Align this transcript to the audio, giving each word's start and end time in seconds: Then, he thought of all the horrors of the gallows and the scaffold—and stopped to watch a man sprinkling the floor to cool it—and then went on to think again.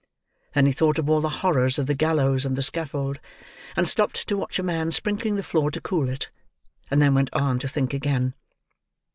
Then, 0.55 0.65
he 0.65 0.71
thought 0.71 0.97
of 0.97 1.07
all 1.11 1.21
the 1.21 1.29
horrors 1.45 1.77
of 1.77 1.85
the 1.85 1.93
gallows 1.93 2.43
and 2.43 2.55
the 2.55 2.63
scaffold—and 2.63 3.87
stopped 3.87 4.27
to 4.27 4.35
watch 4.35 4.57
a 4.57 4.63
man 4.63 4.91
sprinkling 4.91 5.35
the 5.35 5.43
floor 5.43 5.69
to 5.69 5.79
cool 5.79 6.09
it—and 6.09 6.99
then 6.99 7.13
went 7.13 7.31
on 7.33 7.59
to 7.59 7.67
think 7.67 7.93
again. 7.93 8.33